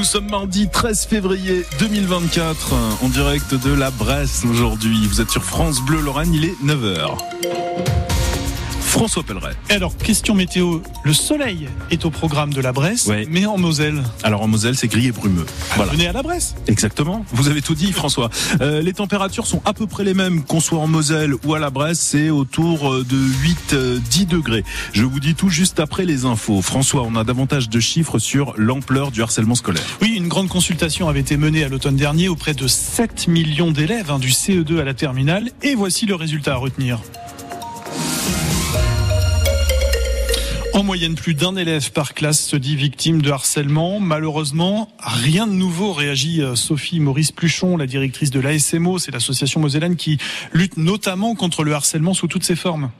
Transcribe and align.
Nous 0.00 0.06
sommes 0.06 0.30
mardi 0.30 0.66
13 0.66 1.04
février 1.04 1.62
2024 1.78 2.72
en 3.02 3.08
direct 3.10 3.52
de 3.52 3.70
la 3.74 3.90
Bresse 3.90 4.46
aujourd'hui. 4.50 5.06
Vous 5.06 5.20
êtes 5.20 5.28
sur 5.28 5.44
France 5.44 5.82
Bleu 5.82 6.00
Lorraine, 6.00 6.32
il 6.32 6.46
est 6.46 6.56
9h. 6.64 7.18
François 8.90 9.22
Pelleret. 9.22 9.54
Alors, 9.68 9.96
question 9.96 10.34
météo. 10.34 10.80
Le 11.04 11.12
soleil 11.12 11.68
est 11.92 12.04
au 12.04 12.10
programme 12.10 12.52
de 12.52 12.60
la 12.60 12.72
Bresse, 12.72 13.08
mais 13.28 13.46
en 13.46 13.56
Moselle. 13.56 14.02
Alors 14.24 14.42
en 14.42 14.48
Moselle, 14.48 14.74
c'est 14.74 14.88
gris 14.88 15.06
et 15.06 15.12
brumeux. 15.12 15.46
Voilà. 15.76 15.92
Venez 15.92 16.08
à 16.08 16.12
la 16.12 16.22
Bresse. 16.22 16.56
Exactement. 16.66 17.24
Vous 17.30 17.46
avez 17.46 17.62
tout 17.62 17.76
dit, 17.76 17.92
François. 17.92 18.30
Euh, 18.60 18.82
les 18.82 18.92
températures 18.92 19.46
sont 19.46 19.62
à 19.64 19.74
peu 19.74 19.86
près 19.86 20.02
les 20.02 20.12
mêmes 20.12 20.42
qu'on 20.42 20.58
soit 20.58 20.80
en 20.80 20.88
Moselle 20.88 21.34
ou 21.44 21.54
à 21.54 21.60
la 21.60 21.70
Bresse. 21.70 22.00
C'est 22.00 22.30
autour 22.30 23.04
de 23.04 23.16
8-10 23.16 23.74
euh, 23.74 24.00
degrés. 24.28 24.64
Je 24.92 25.04
vous 25.04 25.20
dis 25.20 25.36
tout 25.36 25.50
juste 25.50 25.78
après 25.78 26.04
les 26.04 26.24
infos. 26.24 26.60
François, 26.60 27.02
on 27.02 27.14
a 27.14 27.22
davantage 27.22 27.68
de 27.68 27.78
chiffres 27.78 28.18
sur 28.18 28.54
l'ampleur 28.56 29.12
du 29.12 29.22
harcèlement 29.22 29.54
scolaire. 29.54 29.84
Oui, 30.02 30.14
une 30.16 30.26
grande 30.26 30.48
consultation 30.48 31.08
avait 31.08 31.20
été 31.20 31.36
menée 31.36 31.62
à 31.62 31.68
l'automne 31.68 31.96
dernier 31.96 32.28
auprès 32.28 32.54
de 32.54 32.66
7 32.66 33.28
millions 33.28 33.70
d'élèves 33.70 34.10
hein, 34.10 34.18
du 34.18 34.30
CE2 34.30 34.80
à 34.80 34.84
la 34.84 34.94
terminale. 34.94 35.52
Et 35.62 35.76
voici 35.76 36.06
le 36.06 36.16
résultat 36.16 36.54
à 36.54 36.56
retenir. 36.56 36.98
En 40.80 40.82
moyenne, 40.82 41.14
plus 41.14 41.34
d'un 41.34 41.56
élève 41.56 41.92
par 41.92 42.14
classe 42.14 42.40
se 42.40 42.56
dit 42.56 42.74
victime 42.74 43.20
de 43.20 43.30
harcèlement. 43.30 44.00
Malheureusement, 44.00 44.88
rien 44.98 45.46
de 45.46 45.52
nouveau, 45.52 45.92
réagit 45.92 46.40
euh, 46.40 46.56
Sophie 46.56 47.00
Maurice 47.00 47.32
Pluchon, 47.32 47.76
la 47.76 47.86
directrice 47.86 48.30
de 48.30 48.40
l'ASMO, 48.40 48.98
c'est 48.98 49.12
l'association 49.12 49.60
mosellane 49.60 49.96
qui 49.96 50.16
lutte 50.54 50.78
notamment 50.78 51.34
contre 51.34 51.64
le 51.64 51.74
harcèlement 51.74 52.14
sous 52.14 52.28
toutes 52.28 52.44
ses 52.44 52.56
formes. 52.56 52.90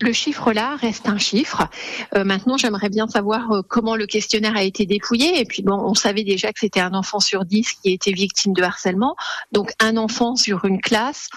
Le 0.00 0.14
chiffre 0.14 0.54
là 0.54 0.76
reste 0.76 1.10
un 1.10 1.18
chiffre. 1.18 1.68
Euh, 2.14 2.24
maintenant, 2.24 2.56
j'aimerais 2.56 2.88
bien 2.88 3.06
savoir 3.06 3.52
euh, 3.52 3.60
comment 3.68 3.96
le 3.96 4.06
questionnaire 4.06 4.56
a 4.56 4.62
été 4.62 4.86
dépouillé. 4.86 5.38
Et 5.38 5.44
puis 5.44 5.62
bon, 5.62 5.74
on 5.74 5.92
savait 5.92 6.24
déjà 6.24 6.54
que 6.54 6.60
c'était 6.60 6.80
un 6.80 6.94
enfant 6.94 7.20
sur 7.20 7.44
dix 7.44 7.74
qui 7.74 7.92
était 7.92 8.12
victime 8.12 8.54
de 8.54 8.62
harcèlement. 8.62 9.14
Donc 9.52 9.72
un 9.78 9.98
enfant 9.98 10.36
sur 10.36 10.64
une 10.64 10.80
classe. 10.80 11.28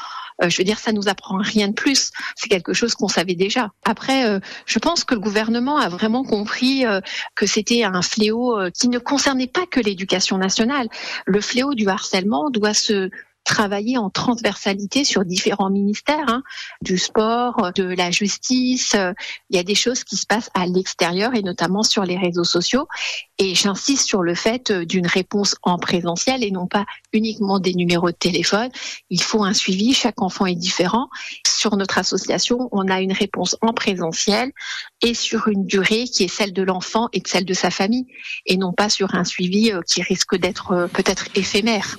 Euh, 0.41 0.49
je 0.49 0.57
veux 0.57 0.63
dire, 0.63 0.79
ça 0.79 0.91
nous 0.91 1.07
apprend 1.07 1.37
rien 1.37 1.67
de 1.67 1.73
plus. 1.73 2.11
C'est 2.35 2.49
quelque 2.49 2.73
chose 2.73 2.95
qu'on 2.95 3.07
savait 3.07 3.35
déjà. 3.35 3.71
Après, 3.85 4.25
euh, 4.25 4.39
je 4.65 4.79
pense 4.79 5.03
que 5.03 5.13
le 5.13 5.19
gouvernement 5.19 5.77
a 5.77 5.89
vraiment 5.89 6.23
compris 6.23 6.85
euh, 6.85 7.01
que 7.35 7.45
c'était 7.45 7.83
un 7.83 8.01
fléau 8.01 8.57
qui 8.73 8.89
ne 8.89 8.99
concernait 8.99 9.47
pas 9.47 9.65
que 9.65 9.79
l'éducation 9.79 10.37
nationale. 10.37 10.87
Le 11.25 11.41
fléau 11.41 11.73
du 11.73 11.87
harcèlement 11.87 12.49
doit 12.49 12.73
se 12.73 13.09
travailler 13.43 13.97
en 13.97 14.09
transversalité 14.09 15.03
sur 15.03 15.25
différents 15.25 15.69
ministères, 15.69 16.27
hein, 16.27 16.43
du 16.81 16.97
sport, 16.97 17.71
de 17.73 17.83
la 17.83 18.11
justice. 18.11 18.95
Il 19.49 19.55
y 19.55 19.59
a 19.59 19.63
des 19.63 19.75
choses 19.75 20.03
qui 20.03 20.17
se 20.17 20.25
passent 20.25 20.51
à 20.53 20.65
l'extérieur 20.65 21.33
et 21.35 21.41
notamment 21.41 21.83
sur 21.83 22.03
les 22.03 22.17
réseaux 22.17 22.43
sociaux. 22.43 22.87
Et 23.37 23.55
j'insiste 23.55 24.05
sur 24.05 24.21
le 24.21 24.35
fait 24.35 24.71
d'une 24.71 25.07
réponse 25.07 25.55
en 25.63 25.77
présentiel 25.77 26.43
et 26.43 26.51
non 26.51 26.67
pas 26.67 26.85
uniquement 27.13 27.59
des 27.59 27.73
numéros 27.73 28.11
de 28.11 28.15
téléphone. 28.15 28.69
Il 29.09 29.21
faut 29.21 29.43
un 29.43 29.53
suivi, 29.53 29.93
chaque 29.93 30.21
enfant 30.21 30.45
est 30.45 30.55
différent. 30.55 31.09
Sur 31.47 31.75
notre 31.75 31.97
association, 31.97 32.69
on 32.71 32.87
a 32.87 33.01
une 33.01 33.13
réponse 33.13 33.55
en 33.61 33.73
présentiel 33.73 34.51
et 35.01 35.13
sur 35.13 35.47
une 35.47 35.65
durée 35.65 36.05
qui 36.05 36.23
est 36.23 36.27
celle 36.27 36.53
de 36.53 36.63
l'enfant 36.63 37.09
et 37.13 37.19
de 37.19 37.27
celle 37.27 37.45
de 37.45 37.53
sa 37.53 37.71
famille 37.71 38.05
et 38.45 38.57
non 38.57 38.73
pas 38.73 38.89
sur 38.89 39.15
un 39.15 39.23
suivi 39.23 39.71
euh, 39.71 39.81
qui 39.81 40.01
risque 40.01 40.35
d'être 40.35 40.71
euh, 40.71 40.87
peut-être 40.87 41.27
éphémère. 41.35 41.97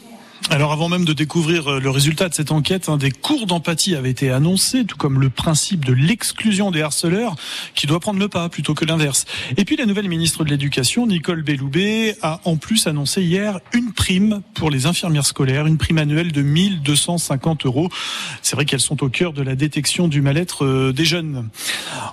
Alors 0.48 0.72
avant 0.72 0.88
même 0.88 1.04
de 1.04 1.12
découvrir 1.12 1.68
euh, 1.68 1.80
le 1.80 1.90
résultat 1.90 2.28
de 2.28 2.34
cette 2.34 2.50
enquête, 2.50 2.88
un 2.88 2.96
des 2.96 3.10
cours 3.10 3.46
d'empathie 3.46 3.94
avait 3.94 4.10
été 4.10 4.30
annoncé, 4.30 4.84
tout 4.84 4.96
comme 4.96 5.20
le 5.20 5.28
principe 5.30 5.84
de 5.84 5.92
l'exclusion 5.92 6.70
des 6.70 6.82
harceleurs, 6.82 7.36
qui 7.74 7.86
doit 7.86 8.00
prendre 8.00 8.18
le 8.18 8.28
pas 8.28 8.48
plutôt 8.48 8.74
que 8.74 8.84
l'inverse. 8.84 9.26
Et 9.56 9.64
puis 9.64 9.76
la 9.76 9.86
nouvelle 9.86 10.08
ministre 10.08 10.42
de 10.44 10.50
l'Éducation, 10.50 11.06
Nicole 11.06 11.42
Belloubet, 11.42 12.16
a 12.22 12.40
en 12.44 12.56
plus 12.56 12.86
annoncé 12.86 13.22
hier 13.22 13.60
une 13.72 13.92
prime 13.92 14.40
pour 14.54 14.70
les 14.70 14.86
infirmières 14.86 15.26
scolaires, 15.26 15.66
une 15.66 15.78
prime 15.78 15.98
annuelle 15.98 16.32
de 16.32 16.42
1250 16.42 17.66
euros. 17.66 17.88
C'est 18.42 18.56
vrai 18.56 18.64
qu'elles 18.64 18.80
sont 18.80 19.04
au 19.04 19.08
cœur 19.08 19.32
de 19.32 19.42
la 19.42 19.54
détection 19.54 20.08
du 20.08 20.20
mal-être 20.22 20.64
euh, 20.64 20.92
des 20.92 21.04
jeunes. 21.04 21.48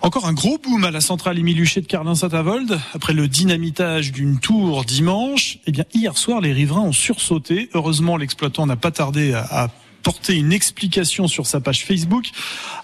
Encore 0.01 0.25
un 0.25 0.33
gros 0.33 0.57
boom 0.57 0.83
à 0.83 0.91
la 0.91 1.01
centrale 1.01 1.39
Émile 1.39 1.57
de 1.57 1.79
Carlin-Saint-Avold. 1.87 2.79
Après 2.93 3.13
le 3.13 3.27
dynamitage 3.27 4.11
d'une 4.11 4.39
tour 4.39 4.83
dimanche, 4.83 5.59
eh 5.65 5.71
bien 5.71 5.85
hier 5.93 6.17
soir, 6.17 6.41
les 6.41 6.53
riverains 6.53 6.81
ont 6.81 6.91
sursauté. 6.91 7.69
Heureusement, 7.73 8.16
l'exploitant 8.17 8.65
n'a 8.65 8.75
pas 8.75 8.91
tardé 8.91 9.33
à, 9.33 9.69
porter 10.03 10.35
une 10.35 10.53
explication 10.53 11.27
sur 11.27 11.45
sa 11.45 11.59
page 11.59 11.83
Facebook. 11.83 12.27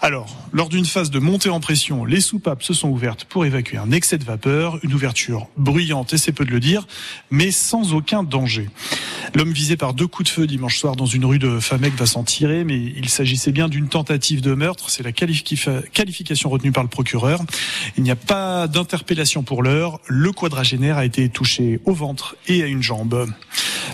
Alors, 0.02 0.36
lors 0.52 0.68
d'une 0.68 0.84
phase 0.84 1.10
de 1.10 1.18
montée 1.18 1.48
en 1.48 1.58
pression, 1.58 2.04
les 2.04 2.20
soupapes 2.20 2.62
se 2.62 2.74
sont 2.74 2.90
ouvertes 2.90 3.24
pour 3.24 3.46
évacuer 3.46 3.78
un 3.78 3.92
excès 3.92 4.18
de 4.18 4.24
vapeur, 4.24 4.78
une 4.82 4.92
ouverture 4.92 5.46
bruyante, 5.56 6.12
et 6.12 6.18
c'est 6.18 6.32
peu 6.32 6.44
de 6.44 6.50
le 6.50 6.60
dire, 6.60 6.86
mais 7.30 7.50
sans 7.50 7.94
aucun 7.94 8.24
danger. 8.24 8.68
L'homme 9.34 9.52
visé 9.52 9.78
par 9.78 9.94
deux 9.94 10.06
coups 10.06 10.28
de 10.28 10.34
feu 10.34 10.46
dimanche 10.46 10.76
soir 10.76 10.96
dans 10.96 11.06
une 11.06 11.24
rue 11.24 11.38
de 11.38 11.60
Famec 11.60 11.94
va 11.94 12.04
s'en 12.04 12.24
tirer, 12.24 12.62
mais 12.62 12.76
il 12.76 13.08
s'agissait 13.08 13.52
bien 13.52 13.68
d'une 13.68 13.88
tentative 13.88 14.42
de 14.42 14.52
meurtre. 14.52 14.90
C'est 14.90 15.02
la 15.02 15.12
qualification 15.12 16.50
retenue 16.50 16.72
par 16.72 16.82
le 16.82 16.90
procureur. 16.90 17.40
Il 17.96 18.02
n'y 18.02 18.10
a 18.10 18.16
pas 18.16 18.68
d'interpellation 18.68 19.42
pour 19.42 19.62
l'heure. 19.62 19.98
Le 20.08 20.30
quadragénaire 20.30 20.98
a 20.98 21.06
été 21.06 21.30
touché 21.30 21.80
au 21.86 21.94
ventre 21.94 22.36
et 22.48 22.62
à 22.62 22.66
une 22.66 22.82
jambe. 22.82 23.26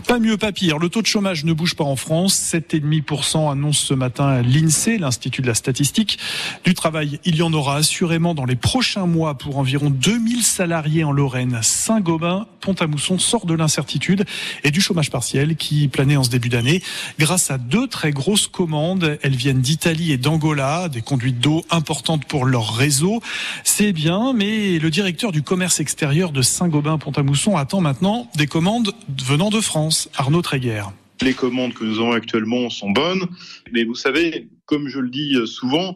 Pas 0.07 0.19
mieux, 0.19 0.37
pas 0.37 0.53
pire. 0.53 0.79
Le 0.79 0.89
taux 0.89 1.03
de 1.03 1.07
chômage 1.07 1.45
ne 1.45 1.53
bouge 1.53 1.75
pas 1.75 1.85
en 1.85 1.97
France. 1.97 2.35
7,5% 2.53 3.51
annonce 3.51 3.79
ce 3.79 3.95
matin 3.95 4.43
l'INSEE, 4.43 4.99
l'Institut 4.99 5.43
de 5.43 5.47
la 5.47 5.55
statistique. 5.55 6.19
Du 6.65 6.75
travail, 6.75 7.21
il 7.25 7.37
y 7.37 7.43
en 7.43 7.53
aura 7.53 7.77
assurément 7.77 8.35
dans 8.35 8.45
les 8.45 8.57
prochains 8.57 9.07
mois 9.07 9.35
pour 9.35 9.59
environ 9.59 9.91
2000 9.91 10.43
salariés 10.43 11.05
en 11.05 11.13
Lorraine. 11.13 11.59
Saint-Gobain, 11.63 12.47
Pont-à-Mousson 12.61 13.19
sort 13.19 13.47
de 13.47 13.55
l'incertitude 13.55 14.25
et 14.65 14.71
du 14.71 14.81
chômage 14.81 15.11
partiel 15.11 15.57
qui 15.57 15.89
planait 15.89 16.17
en 16.17 16.25
ce 16.25 16.31
début 16.31 16.49
d'année 16.49 16.83
grâce 17.19 17.51
à 17.51 17.59
deux 17.59 17.87
très 17.87 18.11
grosses 18.11 18.47
commandes. 18.47 19.19
Elles 19.23 19.37
viennent 19.37 19.61
d'Italie 19.61 20.13
et 20.13 20.19
d'Angola, 20.19 20.89
des 20.89 21.03
conduites 21.03 21.41
d'eau 21.41 21.65
importantes 21.71 22.25
pour 22.27 22.45
leur 22.45 22.75
réseau. 22.75 23.21
C'est 23.65 23.93
bien, 23.93 24.33
mais 24.33 24.79
le 24.79 24.91
directeur 24.91 25.33
du 25.33 25.43
commerce 25.43 25.81
extérieur 25.81 26.33
de 26.33 26.43
Saint-Gobain, 26.43 26.99
Pont-à-Mousson 26.99 27.57
attend 27.57 27.81
maintenant 27.81 28.29
des 28.37 28.47
commandes 28.47 28.93
venant 29.19 29.51
de 29.51 29.61
France. 29.61 29.90
Arnaud 30.17 30.43
Tréguer. 30.43 30.83
Les 31.23 31.35
commandes 31.35 31.75
que 31.75 31.85
nous 31.85 31.99
avons 31.99 32.13
actuellement 32.13 32.71
sont 32.71 32.91
bonnes, 32.91 33.27
mais 33.73 33.85
vous 33.85 33.95
savez, 33.95 34.49
comme 34.65 34.89
je 34.89 34.99
le 34.99 35.11
dis 35.11 35.37
souvent, 35.47 35.95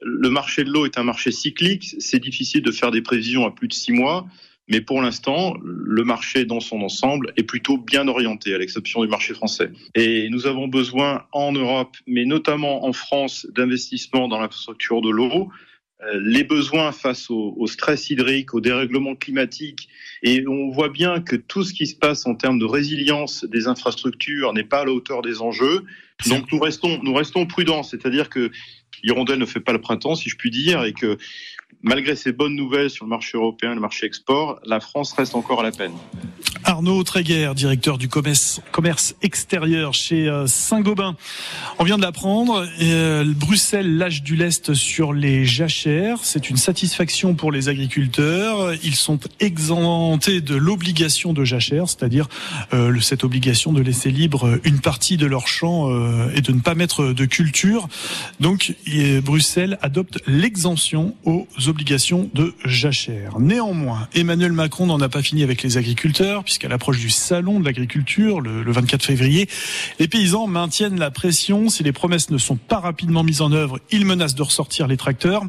le 0.00 0.30
marché 0.30 0.64
de 0.64 0.70
l'eau 0.70 0.84
est 0.84 0.98
un 0.98 1.04
marché 1.04 1.30
cyclique. 1.30 1.96
C'est 1.98 2.20
difficile 2.20 2.62
de 2.62 2.70
faire 2.70 2.90
des 2.90 3.02
prévisions 3.02 3.46
à 3.46 3.50
plus 3.50 3.68
de 3.68 3.72
six 3.72 3.92
mois. 3.92 4.26
Mais 4.68 4.80
pour 4.80 5.02
l'instant, 5.02 5.54
le 5.62 6.04
marché 6.04 6.46
dans 6.46 6.60
son 6.60 6.80
ensemble 6.80 7.32
est 7.36 7.42
plutôt 7.42 7.76
bien 7.76 8.08
orienté, 8.08 8.54
à 8.54 8.58
l'exception 8.58 9.02
du 9.02 9.08
marché 9.08 9.34
français. 9.34 9.70
Et 9.94 10.28
nous 10.30 10.46
avons 10.46 10.68
besoin 10.68 11.24
en 11.32 11.52
Europe, 11.52 11.96
mais 12.06 12.24
notamment 12.24 12.86
en 12.86 12.92
France, 12.94 13.46
d'investissements 13.54 14.26
dans 14.26 14.40
l'infrastructure 14.40 15.02
de 15.02 15.10
l'eau. 15.10 15.50
Euh, 16.02 16.20
les 16.24 16.42
besoins 16.42 16.90
face 16.90 17.30
au, 17.30 17.66
stress 17.66 18.10
hydrique, 18.10 18.52
au 18.52 18.60
dérèglement 18.60 19.14
climatique, 19.14 19.88
et 20.22 20.44
on 20.46 20.70
voit 20.70 20.88
bien 20.88 21.20
que 21.20 21.36
tout 21.36 21.62
ce 21.62 21.72
qui 21.72 21.86
se 21.86 21.94
passe 21.94 22.26
en 22.26 22.34
termes 22.34 22.58
de 22.58 22.64
résilience 22.64 23.44
des 23.44 23.68
infrastructures 23.68 24.52
n'est 24.52 24.64
pas 24.64 24.80
à 24.80 24.84
la 24.84 24.92
hauteur 24.92 25.22
des 25.22 25.40
enjeux. 25.40 25.84
Donc 26.26 26.50
nous 26.52 26.58
restons, 26.58 27.00
nous 27.02 27.14
restons 27.14 27.46
prudents, 27.46 27.84
c'est-à-dire 27.84 28.28
que 28.28 28.50
l'hirondelle 29.04 29.38
ne 29.38 29.46
fait 29.46 29.60
pas 29.60 29.72
le 29.72 29.80
printemps, 29.80 30.16
si 30.16 30.28
je 30.28 30.36
puis 30.36 30.50
dire, 30.50 30.82
et 30.82 30.92
que 30.92 31.16
malgré 31.82 32.16
ces 32.16 32.32
bonnes 32.32 32.56
nouvelles 32.56 32.90
sur 32.90 33.04
le 33.04 33.10
marché 33.10 33.38
européen, 33.38 33.74
le 33.74 33.80
marché 33.80 34.06
export, 34.06 34.58
la 34.64 34.80
France 34.80 35.12
reste 35.12 35.36
encore 35.36 35.60
à 35.60 35.62
la 35.62 35.72
peine. 35.72 35.94
Arnaud 36.64 37.02
Tréguer, 37.04 37.52
directeur 37.54 37.98
du 37.98 38.08
commerce, 38.08 38.60
extérieur 39.22 39.92
chez 39.92 40.28
euh, 40.28 40.46
Saint-Gobain. 40.46 41.14
On 41.78 41.84
vient 41.84 41.98
de 41.98 42.02
l'apprendre, 42.02 42.66
euh, 42.80 43.24
Bruxelles 43.36 43.98
lâche 43.98 44.22
du 44.22 44.34
lest 44.34 44.72
sur 44.72 45.12
les 45.12 45.44
jachères. 45.44 46.18
C'est 46.22 46.48
une 46.48 46.56
satisfaction 46.56 47.34
pour 47.34 47.52
les 47.52 47.68
agriculteurs. 47.68 48.72
Ils 48.82 48.94
sont 48.94 49.20
exemptés 49.40 50.40
de 50.40 50.54
l'obligation 50.54 51.34
de 51.34 51.44
jachère, 51.44 51.88
c'est-à-dire 51.88 52.28
euh, 52.72 52.98
cette 53.00 53.24
obligation 53.24 53.72
de 53.72 53.82
laisser 53.82 54.10
libre 54.10 54.58
une 54.64 54.80
partie 54.80 55.18
de 55.18 55.26
leur 55.26 55.46
champ 55.46 55.90
et 56.34 56.40
de 56.40 56.52
ne 56.52 56.60
pas 56.60 56.74
mettre 56.74 57.12
de 57.12 57.24
culture. 57.26 57.88
Donc 58.40 58.74
Bruxelles 59.22 59.78
adopte 59.82 60.20
l'exemption 60.26 61.14
aux 61.24 61.46
obligations 61.66 62.30
de 62.32 62.54
jachère. 62.64 63.38
Néanmoins, 63.38 64.08
Emmanuel 64.14 64.52
Macron 64.52 64.86
n'en 64.86 65.00
a 65.00 65.08
pas 65.08 65.22
fini 65.22 65.42
avec 65.42 65.62
les 65.62 65.76
agriculteurs 65.76 66.44
puisqu'à 66.54 66.68
l'approche 66.68 67.00
du 67.00 67.10
salon 67.10 67.58
de 67.58 67.64
l'agriculture, 67.64 68.40
le, 68.40 68.70
24 68.70 69.02
février, 69.04 69.48
les 69.98 70.06
paysans 70.06 70.46
maintiennent 70.46 71.00
la 71.00 71.10
pression. 71.10 71.68
Si 71.68 71.82
les 71.82 71.90
promesses 71.90 72.30
ne 72.30 72.38
sont 72.38 72.54
pas 72.54 72.78
rapidement 72.78 73.24
mises 73.24 73.40
en 73.40 73.50
œuvre, 73.50 73.80
ils 73.90 74.06
menacent 74.06 74.36
de 74.36 74.42
ressortir 74.44 74.86
les 74.86 74.96
tracteurs. 74.96 75.42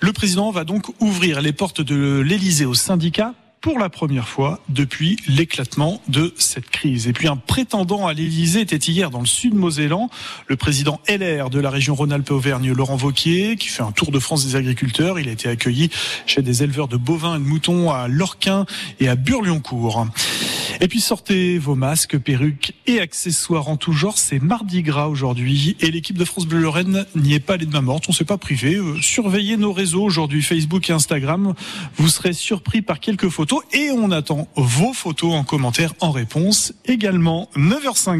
Le 0.00 0.14
président 0.14 0.50
va 0.50 0.64
donc 0.64 0.86
ouvrir 0.98 1.42
les 1.42 1.52
portes 1.52 1.82
de 1.82 2.20
l'Elysée 2.20 2.64
aux 2.64 2.72
syndicats 2.72 3.34
pour 3.66 3.80
la 3.80 3.88
première 3.88 4.28
fois 4.28 4.60
depuis 4.68 5.18
l'éclatement 5.26 6.00
de 6.06 6.32
cette 6.38 6.70
crise. 6.70 7.08
Et 7.08 7.12
puis 7.12 7.26
un 7.26 7.36
prétendant 7.36 8.06
à 8.06 8.12
l'Élysée 8.12 8.60
était 8.60 8.76
hier 8.76 9.10
dans 9.10 9.18
le 9.18 9.26
sud 9.26 9.54
Mosellan, 9.54 10.08
le 10.46 10.54
président 10.54 11.00
LR 11.08 11.50
de 11.50 11.58
la 11.58 11.70
région 11.70 11.96
Rhône-Alpes-Auvergne, 11.96 12.70
Laurent 12.72 12.94
Vauquier, 12.94 13.56
qui 13.56 13.66
fait 13.66 13.82
un 13.82 13.90
tour 13.90 14.12
de 14.12 14.20
France 14.20 14.46
des 14.46 14.54
agriculteurs. 14.54 15.18
Il 15.18 15.28
a 15.28 15.32
été 15.32 15.48
accueilli 15.48 15.90
chez 16.26 16.42
des 16.42 16.62
éleveurs 16.62 16.86
de 16.86 16.96
bovins 16.96 17.36
et 17.36 17.38
de 17.40 17.44
moutons 17.44 17.90
à 17.90 18.06
Lorquin 18.06 18.66
et 19.00 19.08
à 19.08 19.16
Burlioncourt. 19.16 20.06
Et 20.80 20.88
puis 20.88 21.00
sortez 21.00 21.58
vos 21.58 21.74
masques, 21.74 22.18
perruques 22.18 22.74
et 22.86 23.00
accessoires 23.00 23.68
en 23.68 23.76
tout 23.76 23.92
genre. 23.92 24.18
C'est 24.18 24.40
Mardi 24.40 24.82
Gras 24.82 25.06
aujourd'hui 25.06 25.76
et 25.80 25.90
l'équipe 25.90 26.18
de 26.18 26.24
France 26.24 26.46
Bleu 26.46 26.60
Lorraine 26.60 27.06
n'y 27.14 27.34
est 27.34 27.40
pas 27.40 27.54
allée 27.54 27.66
de 27.66 27.72
main 27.72 27.80
morte. 27.80 28.04
On 28.08 28.12
s'est 28.12 28.24
pas 28.24 28.38
privé. 28.38 28.76
Euh, 28.76 29.00
surveillez 29.00 29.56
nos 29.56 29.72
réseaux 29.72 30.02
aujourd'hui, 30.02 30.42
Facebook 30.42 30.88
et 30.90 30.92
Instagram. 30.92 31.54
Vous 31.96 32.08
serez 32.08 32.32
surpris 32.32 32.82
par 32.82 33.00
quelques 33.00 33.28
photos 33.28 33.62
et 33.72 33.90
on 33.90 34.10
attend 34.10 34.48
vos 34.56 34.92
photos 34.92 35.34
en 35.34 35.44
commentaire 35.44 35.94
en 36.00 36.10
réponse 36.10 36.74
également. 36.84 37.48
9h05. 37.56 38.14